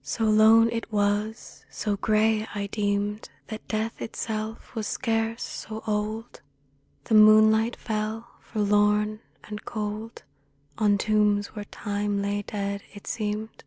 So 0.00 0.24
lone 0.24 0.70
it 0.72 0.90
was, 0.90 1.66
so 1.68 1.98
grey, 1.98 2.46
I 2.54 2.68
deemed 2.68 3.28
That 3.48 3.68
death 3.68 4.00
itself 4.00 4.74
was 4.74 4.86
scarce 4.86 5.42
so 5.42 5.82
old; 5.86 6.40
The 7.04 7.14
moonlight 7.14 7.76
fell 7.76 8.30
forlorn 8.40 9.20
and 9.46 9.62
cold 9.66 10.22
On 10.78 10.96
tombs 10.96 11.48
where 11.48 11.66
Time 11.66 12.22
lay 12.22 12.40
dead, 12.40 12.80
it 12.94 13.06
seemed. 13.06 13.62